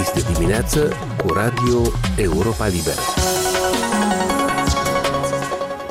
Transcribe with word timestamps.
Este 0.00 0.32
dimineață 0.32 0.92
cu 1.24 1.32
Radio 1.32 1.82
Europa 2.16 2.66
Liberă. 2.66 3.00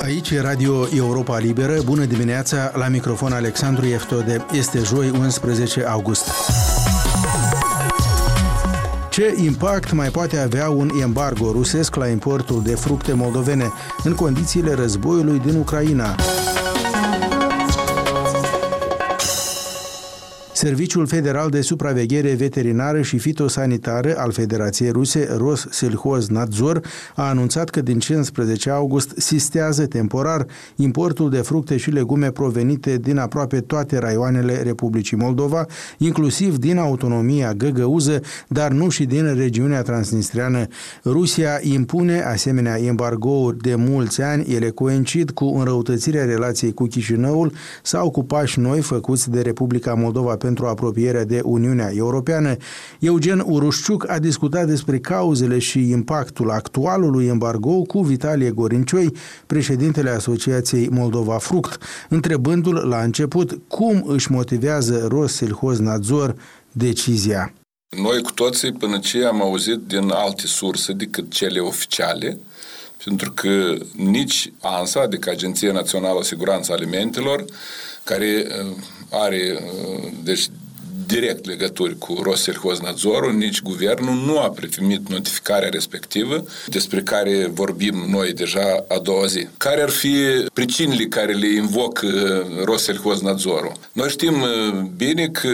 Aici 0.02 0.30
e 0.30 0.40
Radio 0.40 0.86
Europa 0.94 1.38
Liberă. 1.38 1.82
Bună 1.84 2.04
dimineața, 2.04 2.72
la 2.74 2.88
microfon 2.88 3.32
Alexandru 3.32 3.86
Eftode. 3.86 4.46
Este 4.52 4.78
joi 4.78 5.10
11 5.18 5.84
august. 5.84 6.30
Ce 9.10 9.34
impact 9.36 9.92
mai 9.92 10.08
poate 10.08 10.38
avea 10.38 10.68
un 10.68 10.90
embargo 11.02 11.50
rusesc 11.52 11.94
la 11.94 12.06
importul 12.06 12.62
de 12.62 12.74
fructe 12.74 13.12
moldovene 13.12 13.72
în 14.04 14.14
condițiile 14.14 14.74
războiului 14.74 15.38
din 15.38 15.58
Ucraina? 15.58 16.14
Serviciul 20.60 21.06
Federal 21.06 21.50
de 21.50 21.60
Supraveghere 21.60 22.34
Veterinară 22.34 23.02
și 23.02 23.18
Fitosanitară 23.18 24.14
al 24.16 24.32
Federației 24.32 24.90
Ruse, 24.90 25.28
Nadzor 26.28 26.80
a 27.14 27.28
anunțat 27.28 27.70
că 27.70 27.80
din 27.80 27.98
15 27.98 28.70
august 28.70 29.12
sistează 29.16 29.86
temporar 29.86 30.46
importul 30.76 31.30
de 31.30 31.36
fructe 31.36 31.76
și 31.76 31.90
legume 31.90 32.30
provenite 32.30 32.96
din 32.96 33.18
aproape 33.18 33.60
toate 33.60 33.98
raioanele 33.98 34.62
Republicii 34.62 35.16
Moldova, 35.16 35.66
inclusiv 35.98 36.56
din 36.56 36.78
autonomia 36.78 37.52
găgăuză, 37.52 38.20
dar 38.48 38.70
nu 38.70 38.88
și 38.88 39.04
din 39.04 39.34
regiunea 39.34 39.82
transnistreană. 39.82 40.66
Rusia 41.04 41.58
impune 41.62 42.22
asemenea 42.22 42.80
embargouri 42.80 43.58
de 43.58 43.74
mulți 43.74 44.22
ani, 44.22 44.54
ele 44.54 44.70
coincid 44.70 45.30
cu 45.30 45.44
înrăutățirea 45.44 46.24
relației 46.24 46.74
cu 46.74 46.86
Chișinăul 46.86 47.52
sau 47.82 48.10
cu 48.10 48.24
pași 48.24 48.60
noi 48.60 48.80
făcuți 48.80 49.30
de 49.30 49.40
Republica 49.40 49.94
Moldova 49.94 50.36
pentru 50.36 50.48
pentru 50.50 50.68
apropierea 50.68 51.24
de 51.24 51.40
Uniunea 51.44 51.90
Europeană. 51.94 52.56
Eugen 52.98 53.42
Urușciuc 53.46 54.10
a 54.10 54.18
discutat 54.18 54.66
despre 54.66 54.98
cauzele 54.98 55.58
și 55.58 55.90
impactul 55.90 56.50
actualului 56.50 57.26
embargo 57.26 57.82
cu 57.82 58.00
Vitalie 58.02 58.50
Gorincioi, 58.50 59.16
președintele 59.46 60.10
Asociației 60.10 60.88
Moldova 60.88 61.38
Fruct, 61.38 61.82
întrebându-l 62.08 62.88
la 62.88 63.02
început 63.02 63.60
cum 63.68 64.04
își 64.06 64.30
motivează 64.30 65.06
Roselhoz 65.08 65.78
Nadzor 65.78 66.34
decizia. 66.72 67.52
Noi 67.96 68.22
cu 68.22 68.32
toții 68.32 68.72
până 68.72 68.98
ce 68.98 69.24
am 69.24 69.42
auzit 69.42 69.78
din 69.86 70.10
alte 70.10 70.46
surse 70.46 70.92
decât 70.92 71.32
cele 71.32 71.60
oficiale, 71.60 72.38
pentru 73.04 73.32
că 73.32 73.76
nici 73.96 74.52
ANSA, 74.60 75.00
adică 75.00 75.30
Agenția 75.30 75.72
Națională 75.72 76.22
Siguranță 76.22 76.72
Alimentelor, 76.72 77.44
care 78.04 78.26
eh, 78.26 78.46
are 79.10 79.58
uh, 79.62 80.10
deci, 80.24 80.44
direct 81.06 81.46
legături 81.46 81.98
cu 81.98 82.18
Roserhoznadzorul, 82.22 83.32
nici 83.32 83.62
guvernul 83.62 84.14
nu 84.14 84.38
a 84.38 84.50
primit 84.50 85.08
notificarea 85.08 85.68
respectivă 85.68 86.44
despre 86.66 87.00
care 87.00 87.50
vorbim 87.52 88.04
noi 88.08 88.32
deja 88.32 88.84
a 88.88 88.98
doua 88.98 89.26
zi. 89.26 89.48
Care 89.56 89.82
ar 89.82 89.88
fi 89.88 90.14
pricinile 90.52 91.04
care 91.04 91.32
le 91.32 91.46
invoc 91.46 92.00
uh, 92.04 92.12
Roserhoznadzorul? 92.64 93.72
Noi 93.92 94.08
știm 94.08 94.40
uh, 94.40 94.80
bine 94.96 95.28
că 95.28 95.48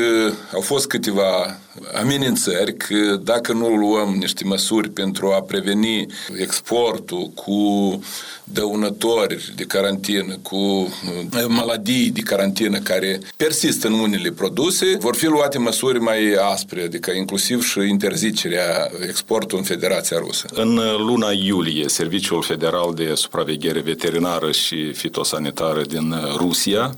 au 0.53 0.61
fost 0.61 0.87
câteva 0.87 1.59
amenințări 1.95 2.77
că 2.77 3.17
dacă 3.23 3.53
nu 3.53 3.69
luăm 3.69 4.15
niște 4.15 4.45
măsuri 4.45 4.91
pentru 4.91 5.33
a 5.33 5.41
preveni 5.43 6.07
exportul 6.41 7.31
cu 7.35 8.01
dăunători 8.45 9.53
de 9.57 9.65
carantină, 9.65 10.39
cu 10.43 10.57
uh, 10.57 11.45
maladii 11.49 12.11
de 12.11 12.21
carantină 12.21 12.79
care 12.79 13.21
persistă 13.37 13.87
în 13.87 13.93
unele 13.93 14.31
produse, 14.31 14.97
vor 14.99 15.17
fi 15.17 15.27
luate 15.27 15.59
măsuri 15.59 16.01
mai 16.01 16.33
aspre, 16.53 16.83
adică 16.83 17.11
inclusiv 17.11 17.65
și 17.65 17.79
interzicerea 17.79 18.91
exportului 19.07 19.59
în 19.59 19.77
Federația 19.77 20.19
Rusă. 20.19 20.47
În 20.51 20.81
luna 20.99 21.31
iulie, 21.31 21.89
Serviciul 21.89 22.43
Federal 22.43 22.93
de 22.95 23.12
Supraveghere 23.15 23.81
Veterinară 23.81 24.50
și 24.50 24.93
Fitosanitară 24.93 25.83
din 25.83 26.15
Rusia 26.37 26.97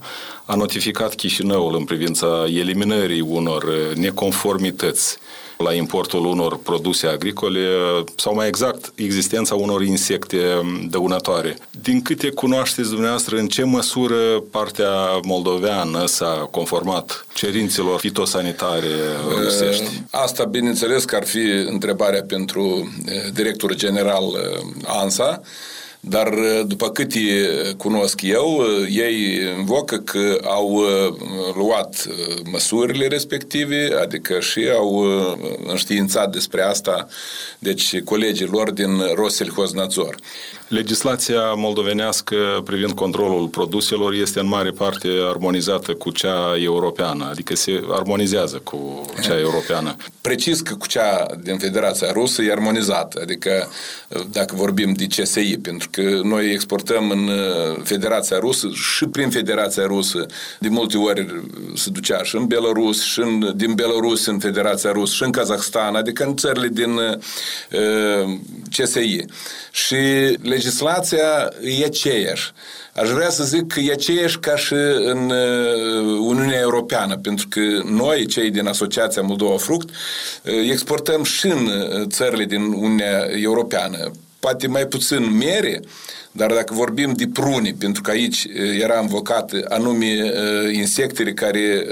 a 0.48 0.54
notificat 0.54 1.14
Chișinăul 1.14 1.75
în 1.75 1.84
privința 1.84 2.44
eliminării 2.47 3.20
unor 3.20 3.92
neconformități 3.94 5.19
la 5.59 5.72
importul 5.72 6.25
unor 6.25 6.59
produse 6.59 7.06
agricole 7.06 7.60
sau 8.16 8.34
mai 8.34 8.48
exact 8.48 8.92
existența 8.94 9.54
unor 9.54 9.82
insecte 9.82 10.38
dăunătoare. 10.91 11.56
Din 11.82 12.03
câte 12.03 12.31
cunoașteți 12.31 12.88
dumneavoastră, 12.88 13.37
în 13.37 13.47
ce 13.47 13.64
măsură 13.64 14.16
partea 14.50 15.20
moldoveană 15.22 16.06
s-a 16.06 16.48
conformat 16.50 17.26
cerințelor 17.34 17.98
fitosanitare 17.98 18.88
rusești? 19.42 20.03
Asta, 20.10 20.44
bineînțeles, 20.44 21.04
că 21.04 21.16
ar 21.16 21.26
fi 21.26 21.44
întrebarea 21.66 22.22
pentru 22.22 22.92
eh, 23.06 23.32
directorul 23.32 23.76
general 23.76 24.25
eh, 24.25 24.60
ANSA, 24.87 25.41
dar 26.00 26.32
uh, 26.32 26.60
după 26.66 26.91
cât 26.91 27.12
îi 27.12 27.31
cunosc 27.76 28.22
eu, 28.22 28.56
uh, 28.59 28.86
ei 28.91 29.38
invocă 29.59 29.97
că 29.97 30.41
au 30.44 30.69
uh, 30.69 31.14
luat 31.56 32.06
măsurile 32.50 33.06
respective, 33.06 33.91
adică 34.03 34.41
și 34.41 34.69
au 34.76 35.04
înștiințat 35.66 36.32
despre 36.32 36.62
asta, 36.62 37.08
deci 37.58 38.00
colegii 38.00 38.47
lor 38.47 38.70
din 38.70 39.00
Roselhoznadzor. 39.14 40.14
Legislația 40.69 41.53
moldovenească 41.53 42.37
privind 42.64 42.92
controlul 42.92 43.48
produselor 43.48 44.12
este 44.12 44.41
în 44.41 44.47
mare 44.47 44.70
parte 44.70 45.08
armonizată 45.28 45.94
cu 45.94 46.10
cea 46.10 46.56
europeană, 46.62 47.28
adică 47.31 47.56
se 47.56 47.82
armonizează 47.91 48.60
cu 48.64 49.10
cea 49.22 49.38
europeană. 49.47 49.97
Precis 50.20 50.60
că 50.60 50.75
cu 50.75 50.87
cea 50.87 51.26
din 51.42 51.58
Federația 51.58 52.12
Rusă 52.12 52.42
e 52.42 52.50
armonizată, 52.50 53.19
adică 53.22 53.69
dacă 54.31 54.54
vorbim 54.56 54.92
de 54.92 55.06
CSI, 55.06 55.58
pentru 55.58 55.88
că 55.91 56.21
noi 56.22 56.53
exportăm 56.53 57.10
în 57.10 57.31
Federația 57.82 58.38
Rusă 58.38 58.69
și 58.72 59.06
prin 59.06 59.31
Federația 59.31 59.87
Rusă 59.87 60.26
de 60.59 60.69
multe 60.69 60.97
ori 60.97 61.43
se 61.75 61.91
ducea 61.91 62.22
și 62.22 62.37
în 62.37 62.47
Belarus, 62.47 63.03
și 63.03 63.21
în, 63.21 63.53
din 63.56 63.75
Belarus 63.75 64.26
în 64.26 64.38
Federația 64.38 64.93
Rusă, 64.93 65.15
și 65.15 65.22
în 65.22 65.31
Kazahstan, 65.31 65.94
adică 65.94 66.25
în 66.25 66.37
țările 66.37 66.69
din 66.69 66.91
uh, 66.97 67.19
CSI. 68.76 69.25
Și 69.71 69.97
legislația 70.43 71.53
e 71.62 71.84
aceeași. 71.84 72.53
Aș 72.94 73.09
vrea 73.09 73.31
să 73.31 73.44
zic 73.44 73.72
că 73.72 73.81
e 73.81 73.93
aceeași 73.93 74.38
ca 74.38 74.56
și 74.56 74.75
în 75.05 75.31
uh, 75.31 76.19
Uniunea 76.20 76.60
Europeană, 76.60 77.16
pentru 77.16 77.47
că 77.49 77.60
noi, 77.84 78.26
cei 78.26 78.50
din 78.50 78.66
Asociația 78.66 79.22
Moldova 79.22 79.56
Fruct, 79.56 79.88
uh, 79.88 80.70
exportăm 80.70 81.25
și 81.25 81.47
în 81.47 81.66
uh, 81.66 82.06
țările 82.06 82.44
din 82.44 82.62
Uniunea 82.62 83.26
Europeană. 83.43 84.10
Poate 84.41 84.66
mai 84.66 84.87
puțin 84.87 85.37
mere, 85.37 85.81
dar 86.32 86.53
dacă 86.53 86.75
vorbim 86.75 87.12
de 87.12 87.28
pruni, 87.32 87.75
pentru 87.75 88.03
că 88.03 88.10
aici 88.10 88.47
era 88.81 88.99
învocat 88.99 89.53
anume 89.69 90.32
insectele 90.72 91.32
care 91.32 91.87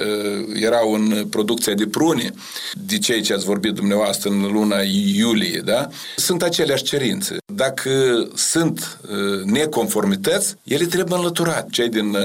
erau 0.54 0.92
în 0.92 1.26
producția 1.30 1.74
de 1.74 1.86
pruni, 1.86 2.30
de 2.72 2.98
cei 2.98 3.20
ce 3.20 3.32
ați 3.32 3.44
vorbit 3.44 3.72
dumneavoastră 3.72 4.30
în 4.30 4.52
luna 4.52 4.76
iulie, 5.14 5.62
da? 5.64 5.88
Sunt 6.16 6.42
aceleași 6.42 6.82
cerințe. 6.82 7.36
Dacă 7.54 7.90
sunt 8.34 9.00
neconformități, 9.44 10.54
ele 10.62 10.84
trebuie 10.84 11.16
înlăturate. 11.16 11.66
Cei 11.70 11.88
din 11.88 12.16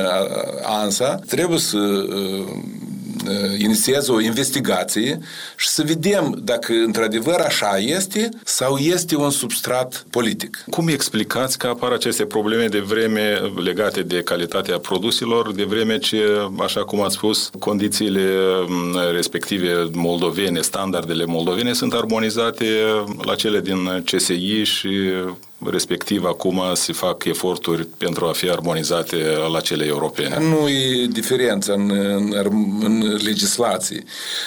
ANSA 0.63 1.19
trebuie 1.27 1.59
să 1.59 1.77
Uh, 1.77 2.47
inițieze 3.57 4.11
o 4.11 4.21
investigație 4.21 5.19
și 5.55 5.67
să 5.67 5.83
vedem 5.85 6.39
dacă 6.43 6.73
într-adevăr 6.85 7.39
așa 7.39 7.77
este 7.77 8.29
sau 8.43 8.77
este 8.77 9.15
un 9.15 9.29
substrat 9.29 10.05
politic. 10.09 10.63
Cum 10.69 10.87
explicați 10.87 11.57
că 11.57 11.67
apar 11.67 11.91
aceste 11.91 12.25
probleme 12.25 12.67
de 12.67 12.79
vreme 12.79 13.51
legate 13.63 14.01
de 14.01 14.21
calitatea 14.21 14.79
produselor, 14.79 15.53
de 15.53 15.63
vreme 15.63 15.97
ce, 15.97 16.23
așa 16.59 16.83
cum 16.83 17.01
ați 17.01 17.15
spus, 17.15 17.49
condițiile 17.59 18.29
um, 18.67 19.11
respective 19.11 19.89
moldovene, 19.93 20.61
standardele 20.61 21.25
moldovene 21.25 21.73
sunt 21.73 21.93
armonizate 21.93 22.65
la 23.21 23.35
cele 23.35 23.59
din 23.59 24.03
CSI 24.05 24.63
și 24.63 24.89
respectiv 25.65 26.23
acum 26.23 26.61
se 26.73 26.93
fac 26.93 27.23
eforturi 27.23 27.87
pentru 27.97 28.25
a 28.25 28.31
fi 28.31 28.49
armonizate 28.49 29.15
la 29.51 29.59
cele 29.59 29.85
europene. 29.85 30.37
Nu 30.39 30.69
e 30.69 31.07
diferență 31.09 31.73
în, 31.73 31.89
în, 31.89 32.45
în 32.83 33.19
legislație. 33.23 34.03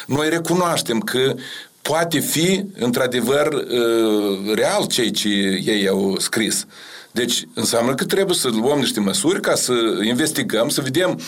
Noi 0.07 0.29
recunoaștem 0.29 1.01
că 1.01 1.35
poate 1.83 2.19
fi, 2.19 2.65
într-adevăr, 2.79 3.53
uh, 3.53 4.55
real 4.55 4.87
cei 4.87 5.11
ce 5.11 5.29
ei 5.65 5.89
au 5.89 6.17
scris. 6.19 6.67
Deci, 7.11 7.45
înseamnă 7.55 7.95
că 7.95 8.05
trebuie 8.05 8.37
să 8.37 8.49
luăm 8.49 8.79
niște 8.79 9.01
măsuri 9.01 9.41
ca 9.41 9.55
să 9.55 9.73
investigăm, 10.03 10.69
să 10.69 10.81
vedem 10.81 11.21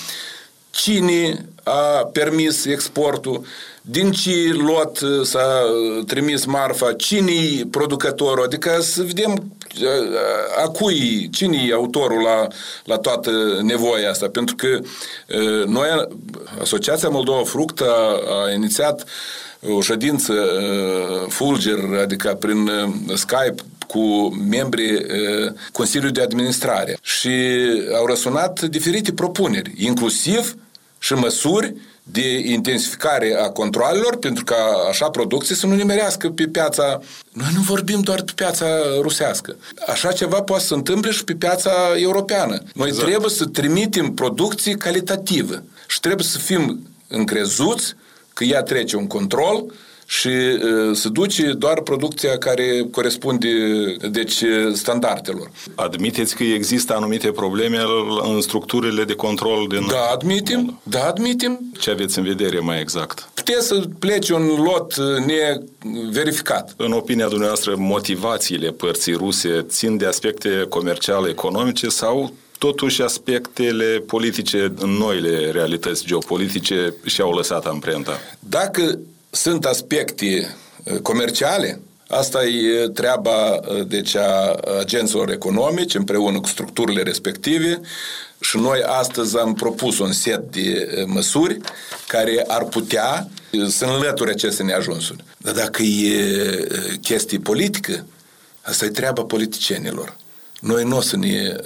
cine 0.77 1.45
a 1.63 2.09
permis 2.13 2.65
exportul, 2.65 3.45
din 3.81 4.11
ce 4.11 4.53
lot 4.53 4.99
s-a 5.23 5.63
trimis 6.07 6.45
marfa, 6.45 6.93
cine 6.93 7.33
e 7.33 7.67
producătorul, 7.71 8.45
adică 8.45 8.79
să 8.81 9.03
vedem 9.03 9.53
a 10.65 10.69
cui, 10.69 11.31
cine 11.33 11.67
e 11.69 11.73
autorul 11.73 12.23
la, 12.23 12.47
la 12.85 12.97
toată 12.97 13.61
nevoia 13.63 14.11
asta? 14.11 14.29
Pentru 14.29 14.55
că 14.55 14.79
noi, 15.67 16.09
Asociația 16.61 17.09
Moldova 17.09 17.45
Fruct 17.45 17.81
a, 17.81 18.21
a 18.45 18.53
inițiat 18.53 19.05
o 19.69 19.81
ședință 19.81 20.33
fulger, 21.29 21.79
adică 22.03 22.37
prin 22.41 22.71
Skype, 23.15 23.63
cu 23.87 24.35
membrii 24.51 25.07
Consiliului 25.73 26.15
de 26.15 26.23
Administrare 26.23 26.99
și 27.03 27.31
au 27.99 28.07
răsunat 28.07 28.61
diferite 28.61 29.13
propuneri, 29.13 29.73
inclusiv 29.77 30.57
și 30.99 31.13
măsuri 31.13 31.75
de 32.03 32.39
intensificare 32.39 33.37
a 33.41 33.49
controlelor, 33.49 34.17
pentru 34.17 34.45
ca 34.45 34.87
așa 34.89 35.11
producție 35.11 35.55
să 35.55 35.67
nu 35.67 35.75
nimerească 35.75 36.29
pe 36.29 36.47
piața... 36.47 37.01
Noi 37.33 37.49
nu 37.55 37.61
vorbim 37.61 38.01
doar 38.01 38.23
pe 38.23 38.33
piața 38.35 38.67
rusească. 39.01 39.57
Așa 39.87 40.13
ceva 40.13 40.43
poate 40.43 40.65
să 40.65 40.75
întâmple 40.75 41.11
și 41.11 41.25
pe 41.25 41.35
piața 41.35 41.73
europeană. 41.97 42.63
Noi 42.75 42.89
exact. 42.89 43.07
trebuie 43.09 43.31
să 43.31 43.45
trimitem 43.45 44.15
producție 44.15 44.75
calitativă 44.75 45.63
și 45.89 46.01
trebuie 46.01 46.27
să 46.27 46.39
fim 46.39 46.89
încrezuți 47.09 47.95
că 48.33 48.45
ea 48.45 48.63
trece 48.63 48.97
un 48.97 49.07
control 49.07 49.65
și 50.07 50.31
se 50.93 51.09
duce 51.09 51.53
doar 51.53 51.81
producția 51.81 52.39
care 52.39 52.87
corespunde 52.91 53.49
deci, 54.11 54.43
standardelor. 54.73 55.51
Admiteți 55.75 56.37
că 56.37 56.43
există 56.43 56.95
anumite 56.95 57.31
probleme 57.31 57.79
în 58.23 58.41
structurile 58.41 59.05
de 59.05 59.15
control 59.15 59.67
din... 59.69 59.87
Da, 59.89 60.11
admitem, 60.13 60.81
da, 60.83 61.05
admitem. 61.07 61.61
Ce 61.79 61.91
aveți 61.91 62.19
în 62.19 62.25
vedere 62.25 62.59
mai 62.59 62.81
exact? 62.81 63.29
Puteți 63.35 63.67
să 63.67 63.83
plece 63.99 64.35
un 64.35 64.47
lot 64.63 64.95
neverificat. 65.27 66.75
În 66.77 66.93
opinia 66.93 67.29
dumneavoastră, 67.29 67.75
motivațiile 67.77 68.71
părții 68.71 69.13
ruse 69.13 69.65
țin 69.69 69.97
de 69.97 70.07
aspecte 70.07 70.67
comerciale, 70.69 71.29
economice 71.29 71.89
sau 71.89 72.33
totuși 72.59 73.03
aspectele 73.03 74.03
politice 74.07 74.73
în 74.79 74.91
noile 74.91 75.51
realități 75.51 76.05
geopolitice 76.05 76.95
și-au 77.05 77.33
lăsat 77.33 77.67
amprenta? 77.67 78.19
Dacă 78.39 78.99
sunt 79.37 79.65
aspecte 79.65 80.57
uh, 80.85 80.99
comerciale, 80.99 81.81
Asta 82.09 82.45
e 82.45 82.89
treaba 82.89 83.55
uh, 83.55 83.87
deci, 83.87 84.17
a 84.17 84.61
agenților 84.79 85.31
economici 85.31 85.95
împreună 85.95 86.41
cu 86.41 86.49
structurile 86.49 87.03
respective 87.03 87.81
și 88.41 88.57
noi 88.57 88.83
astăzi 88.83 89.39
am 89.39 89.55
propus 89.55 89.99
un 89.99 90.13
set 90.13 90.53
de 90.53 90.89
uh, 90.97 91.05
măsuri 91.07 91.61
care 92.07 92.45
ar 92.47 92.65
putea 92.65 93.29
să 93.69 93.85
înlăture 93.85 94.31
aceste 94.31 94.63
neajunsuri. 94.63 95.25
Dar 95.39 95.55
dacă 95.55 95.83
e 95.83 96.67
chestie 97.03 97.39
politică, 97.39 98.07
asta 98.63 98.85
e 98.85 98.89
treaba 98.89 99.23
politicienilor. 99.23 100.17
Noi 100.61 100.85
nu 100.85 100.97
o 100.97 101.01
să 101.01 101.17
ne 101.17 101.57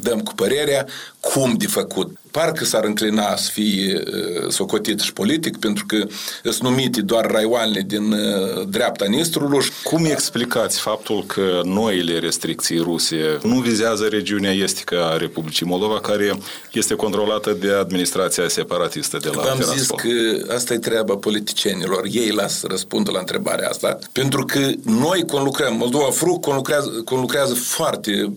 dăm 0.00 0.20
cu 0.20 0.34
părerea 0.34 0.86
cum 1.30 1.54
de 1.56 1.66
făcut. 1.66 2.16
Parcă 2.30 2.64
s-ar 2.64 2.84
înclina 2.84 3.36
să 3.36 3.50
fie 3.52 4.02
uh, 4.06 4.48
socotit 4.48 5.00
și 5.00 5.12
politic, 5.12 5.58
pentru 5.58 5.84
că 5.86 6.06
sunt 6.42 6.62
numite 6.62 7.00
doar 7.00 7.30
raioanele 7.30 7.84
din 7.86 8.12
uh, 8.12 8.66
dreapta 8.68 9.04
Nistrului. 9.04 9.66
Cum 9.82 10.04
explicați 10.04 10.80
faptul 10.80 11.24
că 11.26 11.60
noile 11.64 12.18
restricții 12.18 12.78
ruse 12.78 13.38
nu 13.42 13.58
vizează 13.58 14.06
regiunea 14.06 14.52
estică 14.52 15.04
a 15.04 15.16
Republicii 15.16 15.66
Moldova, 15.66 16.00
care 16.00 16.38
este 16.72 16.94
controlată 16.94 17.56
de 17.60 17.72
administrația 17.72 18.48
separatistă 18.48 19.18
de 19.18 19.30
la 19.34 19.42
V-am 19.42 19.76
zis 19.76 19.86
că 19.86 20.08
asta 20.54 20.74
e 20.74 20.78
treaba 20.78 21.16
politicienilor. 21.16 22.02
Ei 22.10 22.30
lasă 22.30 22.66
răspundă 22.70 23.10
la 23.10 23.18
întrebarea 23.18 23.68
asta. 23.68 23.98
Pentru 24.12 24.44
că 24.44 24.70
noi 24.84 25.24
conlucrăm, 25.26 25.76
Moldova 25.76 26.10
Fru 26.10 26.34
conlucrează, 26.34 27.02
conlucrează 27.04 27.54
foarte 27.54 28.32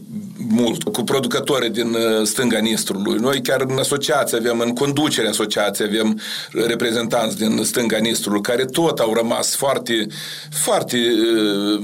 mult 0.49 0.83
cu 0.83 1.03
producătorii 1.03 1.69
din 1.69 1.93
uh, 1.93 2.23
stânga 2.23 2.57
Nistrului. 2.57 2.73
Noi 3.19 3.41
chiar 3.41 3.61
în 3.61 3.77
asociație 3.77 4.37
avem, 4.37 4.59
în 4.59 4.73
conducerea 4.73 5.29
asociației 5.29 5.87
avem 5.87 6.19
reprezentanți 6.51 7.37
din 7.37 7.63
stânga 7.63 7.97
Nistrului 7.97 8.41
care 8.41 8.65
tot 8.65 8.99
au 8.99 9.13
rămas 9.13 9.55
foarte, 9.55 10.07
foarte 10.49 10.97
uh, 10.97 11.81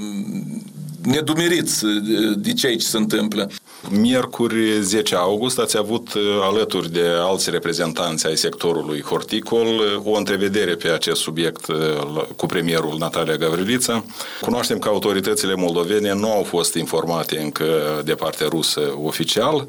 nedumeriți 1.03 1.85
uh, 1.85 1.91
de 2.35 2.53
ceea 2.53 2.75
ce 2.75 2.85
se 2.85 2.97
întâmplă. 2.97 3.49
Miercuri 3.89 4.81
10 4.81 5.15
august 5.15 5.59
ați 5.59 5.77
avut 5.77 6.13
uh, 6.13 6.21
alături 6.41 6.91
de 6.91 7.03
alți 7.19 7.49
reprezentanți 7.49 8.27
ai 8.27 8.37
sectorului 8.37 9.01
horticol 9.01 10.01
o 10.03 10.17
întrevedere 10.17 10.75
pe 10.75 10.87
acest 10.87 11.21
subiect 11.21 11.65
cu 12.35 12.45
premierul 12.45 12.95
Natalia 12.97 13.35
Gavrilița. 13.35 14.03
Cunoaștem 14.41 14.79
că 14.79 14.89
autoritățile 14.89 15.55
moldovene 15.55 16.13
nu 16.13 16.31
au 16.31 16.43
fost 16.43 16.73
informate 16.73 17.39
încă 17.39 17.65
de 18.05 18.13
partea 18.13 18.47
rusă 18.47 18.81
oficial, 19.03 19.67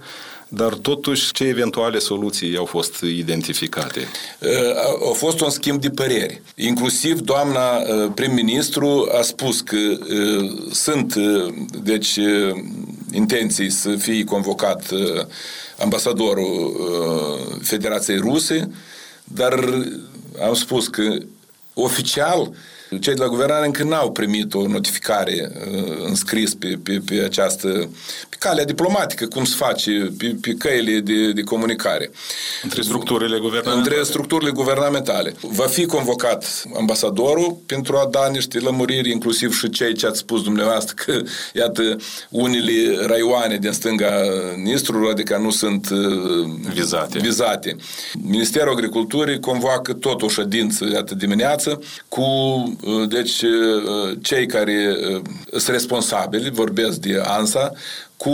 dar 0.55 0.73
totuși 0.75 1.33
ce 1.33 1.45
eventuale 1.45 1.99
soluții 1.99 2.57
au 2.57 2.65
fost 2.65 3.01
identificate? 3.01 4.01
Uh, 4.39 5.11
a 5.11 5.13
fost 5.13 5.41
un 5.41 5.51
schimb 5.51 5.81
de 5.81 5.91
păreri. 5.91 6.43
Inclusiv 6.55 7.21
doamna 7.21 7.77
uh, 7.77 8.11
prim-ministru 8.15 9.09
a 9.19 9.23
spus 9.23 9.61
că 9.61 9.77
uh, 9.77 10.51
sunt 10.73 11.15
deci 11.83 12.19
intenții 13.13 13.71
să 13.71 13.91
fie 13.91 14.25
convocat 14.25 14.91
ambasadorul 15.79 16.77
Federației 17.63 18.17
Ruse, 18.17 18.71
dar 19.25 19.65
am 20.47 20.55
spus 20.55 20.89
că 20.89 21.19
oficial 21.75 22.53
cei 22.99 23.15
de 23.15 23.23
la 23.23 23.29
guvernare 23.29 23.67
încă 23.67 23.83
n-au 23.83 24.12
primit 24.12 24.55
o 24.55 24.67
notificare 24.67 25.53
uh, 25.73 26.06
înscris 26.06 26.55
pe, 26.55 26.79
pe, 26.83 27.03
pe 27.06 27.23
această, 27.25 27.69
pe 28.29 28.37
calea 28.39 28.65
diplomatică, 28.65 29.27
cum 29.27 29.44
se 29.44 29.55
face, 29.56 30.12
pe, 30.19 30.37
pe 30.41 30.53
căile 30.53 30.99
de, 30.99 31.33
de 31.33 31.43
comunicare. 31.43 32.11
Între 32.62 32.83
structurile 32.83 33.39
guvernamentale. 33.39 33.77
Între 33.77 34.03
structurile 34.03 34.50
guvernamentale. 34.50 35.35
Va 35.41 35.67
fi 35.67 35.87
convocat 35.87 36.65
ambasadorul 36.77 37.62
pentru 37.67 37.97
a 37.97 38.09
da 38.11 38.29
niște 38.29 38.59
lămuriri, 38.59 39.11
inclusiv 39.11 39.59
și 39.59 39.71
cei 39.71 39.94
ce 39.94 40.06
ați 40.06 40.19
spus 40.19 40.43
dumneavoastră, 40.43 40.94
că, 41.05 41.23
iată, 41.55 41.97
unele 42.29 43.06
raioane 43.06 43.56
din 43.56 43.73
stânga 43.73 44.12
Nistrului, 44.62 45.11
adică 45.11 45.39
nu 45.43 45.50
sunt 45.50 45.91
uh, 45.91 45.99
vizate. 46.73 47.19
vizate. 47.19 47.77
Ministerul 48.23 48.73
Agriculturii 48.73 49.41
convoacă 49.41 49.93
tot 49.93 50.23
o 50.23 50.29
ședință, 50.29 50.89
iată, 50.93 51.15
dimineață, 51.15 51.81
cu 52.09 52.23
Uh, 52.81 52.81
deci, 53.08 53.43
uh, 53.43 54.17
cei 54.23 54.46
care 54.46 54.96
uh, 55.14 55.23
sunt 55.50 55.67
responsabili, 55.67 56.50
vorbesc 56.50 56.99
de 56.99 57.23
ANSA, 57.25 57.73
cu 58.17 58.31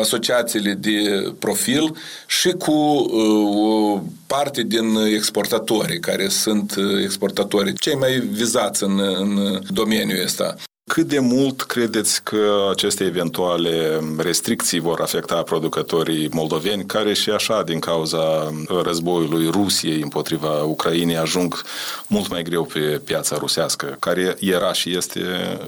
asociațiile 0.00 0.72
de 0.72 1.32
profil 1.38 1.96
și 2.26 2.50
cu 2.50 2.72
o 2.72 4.02
parte 4.26 4.62
din 4.62 4.96
exportatori, 5.14 5.98
care 6.00 6.28
sunt 6.28 6.74
exportatorii 7.02 7.72
cei 7.72 7.94
mai 7.94 8.18
vizați 8.18 8.82
în, 8.82 8.98
în 8.98 9.60
domeniul 9.68 10.22
ăsta. 10.24 10.56
Cât 10.92 11.06
de 11.06 11.18
mult 11.18 11.62
credeți 11.62 12.22
că 12.22 12.68
aceste 12.70 13.04
eventuale 13.04 14.00
restricții 14.18 14.80
vor 14.80 15.00
afecta 15.00 15.42
producătorii 15.42 16.28
moldoveni, 16.32 16.86
care 16.86 17.14
și 17.14 17.30
așa, 17.30 17.62
din 17.62 17.78
cauza 17.78 18.52
războiului 18.82 19.50
Rusiei 19.50 20.00
împotriva 20.00 20.62
Ucrainei, 20.62 21.16
ajung 21.16 21.62
mult 22.06 22.28
mai 22.28 22.42
greu 22.42 22.64
pe 22.64 23.00
piața 23.04 23.36
rusească, 23.36 23.96
care 23.98 24.36
era 24.40 24.72
și 24.72 24.96
este 24.96 25.20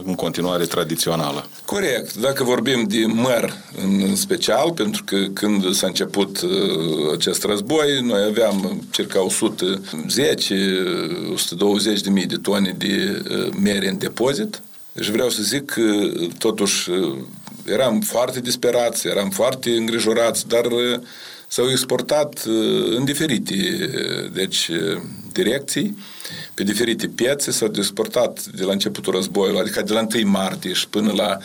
în 0.04 0.14
continuare 0.14 0.64
tradițională? 0.64 1.46
Corect. 1.64 2.14
Dacă 2.14 2.44
vorbim 2.44 2.84
de 2.88 3.04
măr 3.06 3.52
în 3.82 4.16
special, 4.16 4.72
pentru 4.72 5.04
că 5.04 5.16
când 5.32 5.74
s-a 5.74 5.86
început 5.86 6.40
uh, 6.40 6.50
acest 7.12 7.44
război, 7.44 8.00
noi 8.00 8.24
aveam 8.28 8.86
circa 8.90 9.26
110-120 9.26 9.30
de 12.02 12.10
mii 12.10 12.26
de 12.26 12.36
tone 12.36 12.74
de 12.78 13.22
uh, 13.30 13.48
mere 13.62 13.88
în 13.88 13.98
depozit, 13.98 14.62
deci 14.92 15.08
vreau 15.08 15.28
să 15.28 15.42
zic 15.42 15.64
că 15.64 16.10
totuși 16.38 16.90
eram 17.64 18.00
foarte 18.00 18.40
disperați, 18.40 19.06
eram 19.06 19.30
foarte 19.30 19.70
îngrijorați, 19.70 20.48
dar 20.48 20.66
s-au 21.48 21.70
exportat 21.70 22.42
în 22.96 23.04
diferite 23.04 23.54
deci, 24.32 24.70
direcții, 25.32 25.98
pe 26.54 26.62
diferite 26.62 27.06
piețe, 27.06 27.50
s-au 27.50 27.70
exportat 27.76 28.44
de 28.44 28.62
la 28.64 28.72
începutul 28.72 29.12
războiului, 29.12 29.60
adică 29.60 29.82
de 29.82 29.92
la 29.92 30.06
1 30.14 30.28
martie 30.28 30.72
și 30.72 30.88
până 30.88 31.12
la 31.12 31.38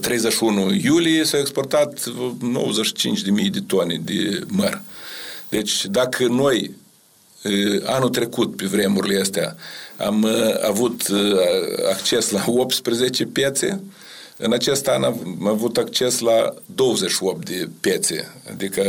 31 0.00 0.72
iulie 0.74 1.24
s-au 1.24 1.40
exportat 1.40 2.00
95.000 3.44 3.50
de 3.50 3.60
tone 3.66 4.00
de 4.04 4.40
măr. 4.46 4.82
Deci 5.48 5.86
dacă 5.86 6.26
noi 6.26 6.70
anul 7.84 8.08
trecut, 8.08 8.56
pe 8.56 8.64
vremurile 8.64 9.20
astea, 9.20 9.56
am 9.96 10.28
avut 10.68 11.02
acces 11.90 12.30
la 12.30 12.44
18 12.56 13.24
piețe, 13.24 13.80
în 14.38 14.52
acest 14.52 14.88
an 14.88 15.02
am 15.02 15.46
avut 15.46 15.76
acces 15.76 16.18
la 16.18 16.54
28 16.74 17.48
de 17.50 17.68
piețe, 17.80 18.34
adică 18.50 18.82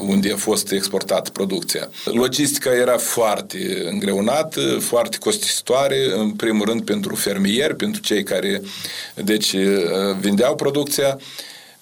unde 0.00 0.32
a 0.32 0.36
fost 0.36 0.72
exportat 0.72 1.28
producția. 1.28 1.88
Logistica 2.04 2.74
era 2.74 2.96
foarte 2.96 3.86
îngreunată, 3.90 4.60
foarte 4.78 5.16
costisitoare, 5.20 6.12
în 6.14 6.30
primul 6.30 6.66
rând 6.66 6.84
pentru 6.84 7.14
fermieri, 7.14 7.76
pentru 7.76 8.00
cei 8.00 8.22
care 8.22 8.62
deci 9.14 9.54
vindeau 10.20 10.54
producția, 10.54 11.18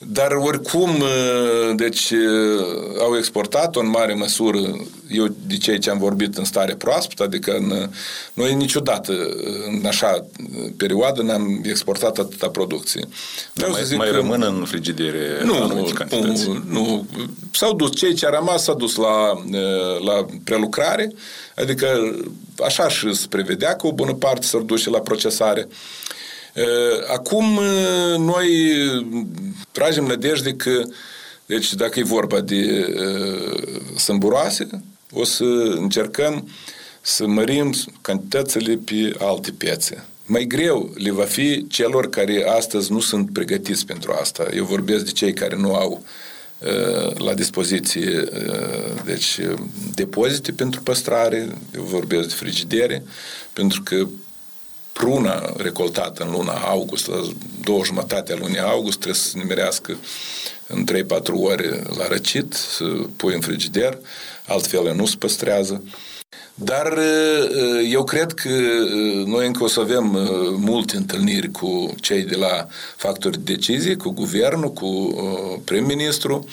Dar 0.00 0.33
oricum, 0.33 1.00
uh, 1.00 1.75
deci 1.76 2.11
uh, 2.11 3.00
au 3.00 3.17
exportat-o 3.17 3.81
în 3.81 3.88
mare 3.88 4.14
măsură, 4.14 4.59
eu 5.09 5.35
de 5.47 5.57
ceea 5.57 5.78
ce 5.78 5.90
am 5.90 5.99
vorbit 5.99 6.37
în 6.37 6.45
stare 6.45 6.75
proaspătă, 6.75 7.23
adică 7.23 7.57
în, 7.57 7.90
noi 8.33 8.55
niciodată 8.55 9.12
în 9.67 9.87
așa 9.87 10.26
perioadă 10.76 11.23
n-am 11.23 11.61
exportat 11.64 12.19
atâta 12.19 12.49
producție. 12.49 13.09
Vreau 13.52 13.71
mai, 13.71 13.81
să 13.81 13.87
zic 13.87 13.97
mai 13.97 14.09
că, 14.09 14.14
rămân 14.14 14.43
în 14.43 14.64
frigidere 14.64 15.40
nu, 15.45 15.67
nu, 15.67 15.88
nu, 16.11 16.62
nu, 16.69 17.07
s-au 17.52 17.75
dus, 17.75 17.97
cei 17.97 18.14
ce 18.14 18.26
a 18.26 18.31
rămas 18.31 18.62
s-a 18.62 18.75
dus 18.75 18.95
la, 18.95 19.33
uh, 19.33 20.05
la 20.05 20.26
prelucrare, 20.45 21.12
adică 21.57 22.17
așa 22.64 22.88
și 22.88 23.14
se 23.14 23.26
prevedea 23.28 23.76
că 23.76 23.87
o 23.87 23.93
bună 23.93 24.14
parte 24.14 24.47
s-ar 24.47 24.61
duce 24.61 24.90
la 24.90 25.00
procesare. 25.00 25.69
Acum 27.12 27.61
noi 28.19 28.49
tragem 29.73 30.05
nădejde 30.05 30.52
că, 30.52 30.83
deci 31.47 31.75
dacă 31.75 31.99
e 31.99 32.02
vorba 32.02 32.40
de 32.40 32.87
sâmburoase, 33.97 34.69
o 35.12 35.25
să 35.25 35.45
încercăm 35.76 36.49
să 37.00 37.26
mărim 37.26 37.75
cantitățile 38.00 38.78
pe 38.85 39.14
alte 39.19 39.50
piețe. 39.50 40.05
Mai 40.26 40.45
greu 40.45 40.93
le 40.95 41.11
va 41.11 41.25
fi 41.25 41.67
celor 41.67 42.09
care 42.09 42.45
astăzi 42.57 42.93
nu 42.93 43.00
sunt 43.00 43.33
pregătiți 43.33 43.87
pentru 43.87 44.12
asta. 44.21 44.47
Eu 44.55 44.64
vorbesc 44.64 45.05
de 45.05 45.11
cei 45.11 45.33
care 45.33 45.57
nu 45.57 45.75
au 45.75 46.05
la 47.14 47.35
dispoziție 47.35 48.25
deci 49.05 49.38
depozite 49.95 50.52
pentru 50.52 50.83
păstrare, 50.83 51.49
eu 51.75 51.83
vorbesc 51.83 52.28
de 52.28 52.35
frigidere, 52.35 53.02
pentru 53.52 53.83
că 53.83 54.07
pruna 54.99 55.52
recoltată 55.57 56.23
în 56.25 56.31
luna 56.31 56.52
august, 56.52 57.07
la 57.07 57.21
două 57.64 57.85
jumătate 57.85 58.33
a 58.33 58.37
lunii 58.37 58.59
august, 58.59 58.99
trebuie 58.99 59.21
să 59.23 59.28
se 59.28 59.38
nimerească 59.38 59.97
în 60.67 60.85
3-4 60.93 60.95
ore 61.33 61.83
la 61.97 62.09
răcit, 62.09 62.52
să 62.52 62.85
pui 63.17 63.35
în 63.35 63.40
frigider, 63.40 63.99
altfel 64.47 64.95
nu 64.95 65.07
se 65.07 65.17
păstrează. 65.19 65.83
Dar 66.55 66.99
eu 67.90 68.05
cred 68.05 68.33
că 68.33 68.49
noi 69.25 69.47
încă 69.47 69.64
o 69.64 69.69
să 69.69 69.81
avem 69.81 70.05
multe 70.57 70.97
întâlniri 70.97 71.50
cu 71.50 71.95
cei 72.00 72.23
de 72.23 72.37
la 72.37 72.67
factori 72.97 73.43
de 73.43 73.52
decizie, 73.52 73.95
cu 73.95 74.11
guvernul, 74.11 74.73
cu 74.73 75.14
prim-ministru, 75.64 76.47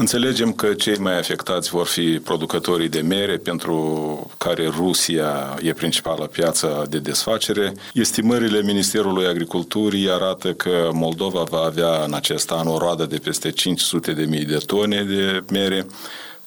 Înțelegem 0.00 0.52
că 0.52 0.74
cei 0.74 0.96
mai 0.96 1.18
afectați 1.18 1.70
vor 1.70 1.86
fi 1.86 2.20
producătorii 2.24 2.88
de 2.88 3.00
mere, 3.00 3.36
pentru 3.36 4.30
care 4.36 4.66
Rusia 4.66 5.58
e 5.62 5.72
principala 5.72 6.26
piață 6.26 6.86
de 6.88 6.98
desfacere. 6.98 7.72
Estimările 7.94 8.62
Ministerului 8.62 9.26
Agriculturii 9.26 10.10
arată 10.10 10.52
că 10.52 10.90
Moldova 10.92 11.42
va 11.42 11.58
avea 11.58 12.04
în 12.04 12.14
acest 12.14 12.50
an 12.50 12.66
o 12.66 12.78
roadă 12.78 13.04
de 13.06 13.16
peste 13.16 13.50
500 13.50 14.12
de 14.12 14.24
mii 14.24 14.44
de 14.44 14.56
tone 14.66 15.02
de 15.02 15.44
mere. 15.50 15.86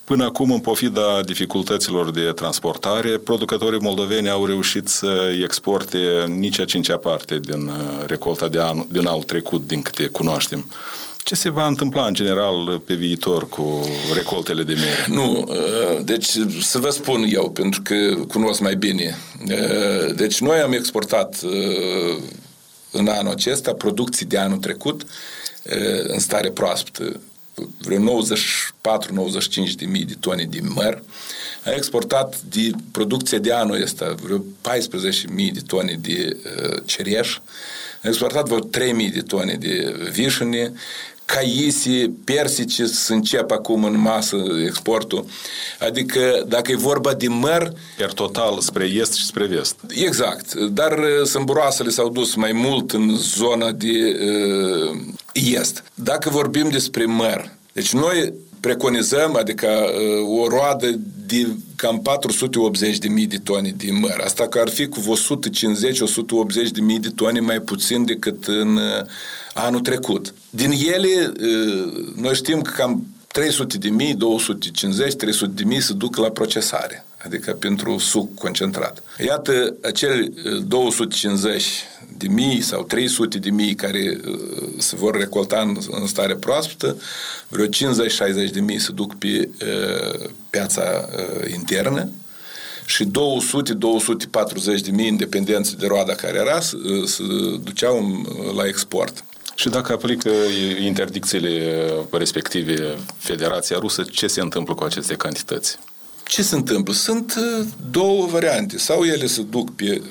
Până 0.03 0.24
acum, 0.24 0.51
în 0.51 0.60
pofida 0.60 1.22
dificultăților 1.25 2.12
de 2.12 2.31
transportare, 2.36 3.10
producătorii 3.17 3.79
moldoveni 3.79 4.29
au 4.29 4.46
reușit 4.46 4.88
să 4.88 5.31
exporte 5.43 6.25
nici 6.27 6.60
a 6.60 6.65
cincea 6.65 6.98
parte 6.98 7.39
din 7.39 7.67
uh, 7.67 8.05
recolta 8.05 8.48
de 8.48 8.62
an, 8.62 8.84
din 8.88 9.08
anul 9.08 9.24
trecut, 9.24 9.67
din 9.67 9.81
câte 9.81 10.08
cunoaștem. 10.08 10.65
Ce 11.23 11.35
se 11.35 11.49
va 11.49 11.67
întâmpla 11.67 12.05
în 12.05 12.13
general 12.13 12.79
pe 12.85 12.93
viitor 12.93 13.49
cu 13.49 13.89
recoltele 14.13 14.63
de 14.63 14.73
mere? 14.73 15.05
Nu, 15.07 15.45
uh, 15.47 16.03
deci 16.03 16.29
să 16.61 16.77
vă 16.79 16.89
spun 16.89 17.25
eu, 17.29 17.49
pentru 17.49 17.81
că 17.81 18.15
cunosc 18.27 18.59
mai 18.59 18.75
bine. 18.75 19.17
Uh, 19.49 20.15
deci 20.15 20.39
noi 20.39 20.59
am 20.59 20.71
exportat 20.73 21.41
uh, 21.43 22.23
în 22.91 23.07
anul 23.07 23.31
acesta 23.31 23.73
producții 23.73 24.25
de 24.25 24.37
anul 24.37 24.57
trecut 24.57 25.01
în 26.07 26.19
stare 26.19 26.49
proaspătă 26.49 27.19
vreo 27.77 28.23
94-95 28.23 29.75
de 29.75 29.85
mii 29.85 30.05
de 30.05 30.15
tone 30.19 30.43
de 30.43 30.59
măr. 30.61 31.03
A 31.65 31.71
exportat 31.71 32.41
de 32.41 32.69
producție 32.91 33.37
de 33.37 33.51
anul 33.51 33.81
ăsta 33.81 34.15
vreo 34.21 34.43
14 34.61 35.27
mii 35.29 35.51
de 35.51 35.61
tone 35.67 35.97
de 36.01 36.37
cereș. 36.85 37.37
A 38.03 38.07
exportat 38.07 38.47
vreo 38.47 38.59
3 38.59 38.91
mii 38.91 39.11
de 39.11 39.21
tone 39.21 39.53
de 39.59 39.95
vișine 40.11 40.73
caisi, 41.33 42.09
persice 42.09 42.85
să 42.85 43.13
încep 43.13 43.51
acum 43.51 43.83
în 43.83 44.00
masă 44.00 44.38
exportul. 44.65 45.25
Adică 45.79 46.45
dacă 46.47 46.71
e 46.71 46.75
vorba 46.75 47.13
de 47.13 47.27
măr... 47.27 47.73
Iar 48.00 48.11
total 48.11 48.59
spre 48.59 48.85
est 48.85 49.13
și 49.13 49.25
spre 49.25 49.45
vest. 49.45 49.75
Exact. 49.89 50.53
Dar 50.53 50.97
uh, 50.97 51.25
sâmburoasele 51.25 51.89
s-au 51.89 52.09
dus 52.09 52.35
mai 52.35 52.51
mult 52.51 52.91
în 52.91 53.15
zona 53.15 53.71
de 53.71 54.19
uh, 54.91 54.97
est. 55.33 55.83
Dacă 55.93 56.29
vorbim 56.29 56.69
despre 56.69 57.05
măr, 57.05 57.50
deci 57.73 57.93
noi 57.93 58.33
preconizăm, 58.62 59.36
adică 59.36 59.68
uh, 59.68 60.39
o 60.39 60.48
roadă 60.48 61.00
de 61.27 61.48
cam 61.75 62.01
480 62.01 62.98
de 62.98 63.08
mii 63.08 63.27
de 63.27 63.38
tone 63.38 63.74
de 63.77 63.91
măr. 63.91 64.22
Asta 64.24 64.48
că 64.48 64.60
ar 64.60 64.70
fi 64.70 64.88
cu 64.88 65.00
150-180 65.00 66.72
de 66.72 66.82
mii 66.82 67.00
de 67.00 67.10
tone 67.10 67.39
mai 67.39 67.60
puțin 67.60 68.06
decât 68.06 68.46
în 68.46 68.75
uh, 68.75 69.06
anul 69.53 69.80
trecut. 69.80 70.34
Din 70.50 70.72
ele, 70.72 71.32
noi 72.15 72.36
știm 72.36 72.62
că 72.62 72.72
cam 72.75 73.06
300 73.27 73.77
de 73.77 73.89
mii, 73.89 74.13
250, 74.13 75.15
300 75.15 75.51
de 75.56 75.63
mii 75.63 75.82
se 75.82 75.94
duc 75.94 76.15
la 76.15 76.30
procesare, 76.30 77.06
adică 77.25 77.51
pentru 77.51 77.98
suc 77.98 78.34
concentrat. 78.36 79.03
Iată, 79.25 79.75
acele 79.82 80.34
250 80.68 81.63
de 82.21 82.27
mii 82.27 82.61
sau 82.61 82.83
300 82.83 83.37
de 83.37 83.49
mii 83.49 83.75
care 83.75 84.19
se 84.77 84.95
vor 84.95 85.15
recolta 85.17 85.59
în, 85.59 85.77
în 85.89 86.07
stare 86.07 86.35
proaspătă, 86.35 86.97
vreo 87.47 87.65
50-60 87.65 87.69
de 88.51 88.59
mii 88.59 88.79
se 88.79 88.91
duc 88.91 89.15
pe 89.15 89.49
uh, 89.61 90.29
piața 90.49 90.81
uh, 90.81 91.53
internă, 91.53 92.09
și 92.85 93.05
200-240 93.05 93.09
de 94.83 94.91
mii 94.91 95.07
independenți 95.07 95.77
de 95.77 95.87
roada 95.87 96.13
care 96.13 96.37
era 96.37 96.59
se 96.59 97.23
duceau 97.63 98.25
la 98.55 98.67
export. 98.67 99.23
Și 99.55 99.69
dacă 99.69 99.93
aplică 99.93 100.29
interdicțiile 100.79 101.85
respective 102.11 102.97
Federația 103.17 103.77
Rusă, 103.79 104.03
ce 104.11 104.27
se 104.27 104.41
întâmplă 104.41 104.73
cu 104.73 104.83
aceste 104.83 105.15
cantități? 105.15 105.77
Ce 106.23 106.41
se 106.41 106.55
întâmplă? 106.55 106.93
Sunt 106.93 107.33
uh, 107.37 107.65
două 107.91 108.25
variante. 108.25 108.77
Sau 108.77 109.03
ele 109.03 109.25
se 109.25 109.41
duc 109.41 109.75
pe 109.75 110.01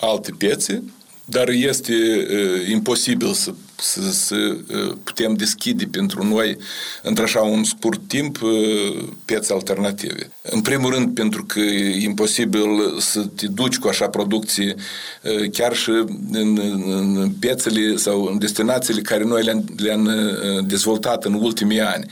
alte 0.00 0.34
piețe, 0.38 0.82
dar 1.30 1.48
este 1.48 1.92
uh, 2.30 2.68
imposibil 2.70 3.32
să, 3.32 3.52
să, 3.76 4.00
să 4.10 4.36
uh, 4.36 4.96
putem 5.04 5.34
deschide 5.34 5.88
pentru 5.90 6.24
noi, 6.24 6.56
într-așa 7.02 7.40
un 7.40 7.64
scurt 7.64 8.00
timp, 8.06 8.42
uh, 8.42 9.08
piețe 9.24 9.52
alternative. 9.52 10.30
În 10.42 10.60
primul 10.60 10.92
rând, 10.92 11.14
pentru 11.14 11.44
că 11.44 11.60
e 11.60 12.02
imposibil 12.02 12.96
să 12.98 13.20
te 13.34 13.46
duci 13.46 13.78
cu 13.78 13.88
așa 13.88 14.08
producție 14.08 14.74
uh, 15.22 15.50
chiar 15.50 15.76
și 15.76 15.90
în, 16.32 16.58
în 16.86 17.30
piețele 17.40 17.96
sau 17.96 18.24
în 18.24 18.38
destinațiile 18.38 19.00
care 19.00 19.24
noi 19.24 19.42
le-am, 19.42 19.64
le-am 19.76 20.04
uh, 20.04 20.64
dezvoltat 20.66 21.24
în 21.24 21.34
ultimii 21.34 21.80
ani 21.80 22.06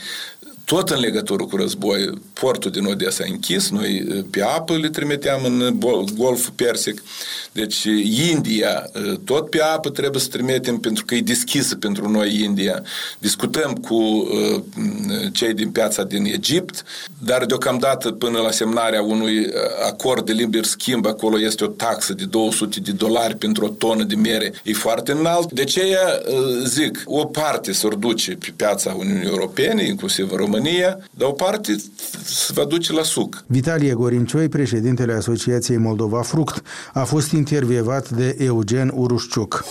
tot 0.67 0.89
în 0.89 0.99
legătură 0.99 1.43
cu 1.43 1.55
război, 1.55 2.09
portul 2.33 2.71
din 2.71 2.85
Odessa 2.85 3.23
a 3.23 3.31
închis, 3.31 3.69
noi 3.69 4.05
uh, 4.09 4.23
pe 4.29 4.41
apă 4.41 4.77
le 4.77 4.89
trimiteam 4.89 5.43
în 5.43 5.79
Golful 6.17 6.53
Persic. 6.55 7.03
Deci 7.51 7.83
India, 8.31 8.89
uh, 8.93 9.17
tot 9.25 9.49
pe 9.49 9.61
apă 9.61 9.89
trebuie 9.89 10.21
să 10.21 10.27
trimitem 10.27 10.77
pentru 10.77 11.05
că 11.05 11.15
e 11.15 11.21
deschisă 11.21 11.75
pentru 11.75 12.09
noi 12.09 12.41
India. 12.43 12.83
Discutăm 13.19 13.73
cu 13.73 13.95
uh, 13.95 14.63
cei 15.31 15.53
din 15.53 15.69
piața 15.69 16.03
din 16.03 16.25
Egipt, 16.25 16.83
dar 17.23 17.45
deocamdată 17.45 18.11
până 18.11 18.39
la 18.39 18.51
semnarea 18.51 19.01
unui 19.01 19.45
acord 19.85 20.25
de 20.25 20.31
liber 20.31 20.63
schimb, 20.63 21.05
acolo 21.05 21.39
este 21.39 21.63
o 21.63 21.67
taxă 21.67 22.13
de 22.13 22.25
200 22.25 22.79
de 22.79 22.91
dolari 22.91 23.35
pentru 23.35 23.65
o 23.65 23.69
tonă 23.69 24.03
de 24.03 24.15
mere. 24.15 24.53
E 24.63 24.73
foarte 24.73 25.11
înalt. 25.11 25.51
De 25.51 25.61
aceea 25.61 26.21
zic, 26.63 27.01
o 27.05 27.25
parte 27.25 27.71
s-or 27.71 27.95
duce 27.95 28.31
pe 28.31 28.53
piața 28.55 28.95
Uniunii 28.97 29.27
Europene, 29.27 29.83
inclusiv 29.83 30.31
România, 30.31 30.55
România, 30.57 30.97
dar 31.11 31.27
o 31.27 31.31
parte 31.31 31.75
se 32.23 32.53
va 32.53 32.65
duce 32.65 32.93
la 32.93 33.03
suc. 33.03 33.43
Vitalie 33.47 33.93
Gorincioi, 33.93 34.49
președintele 34.49 35.13
Asociației 35.13 35.77
Moldova 35.77 36.21
Fruct, 36.21 36.61
a 36.93 37.03
fost 37.03 37.31
intervievat 37.31 38.09
de 38.09 38.35
Eugen 38.39 38.91
Urușciuc. 38.95 39.65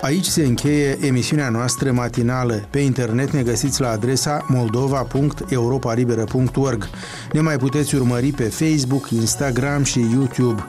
Aici 0.00 0.24
se 0.24 0.42
încheie 0.42 0.98
emisiunea 1.00 1.48
noastră 1.48 1.92
matinală. 1.92 2.66
Pe 2.70 2.78
internet 2.78 3.30
ne 3.30 3.42
găsiți 3.42 3.80
la 3.80 3.90
adresa 3.90 4.44
moldova.europalibera.org. 4.48 6.88
Ne 7.32 7.40
mai 7.40 7.56
puteți 7.56 7.94
urmări 7.94 8.30
pe 8.30 8.44
Facebook, 8.44 9.10
Instagram 9.10 9.82
și 9.82 10.00
YouTube. 10.12 10.64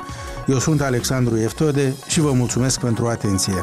Eu 0.48 0.60
sunt 0.60 0.82
Alexandru 0.82 1.38
Eftode 1.38 1.94
și 2.08 2.20
vă 2.20 2.32
mulțumesc 2.32 2.80
pentru 2.80 3.08
atenție. 3.08 3.56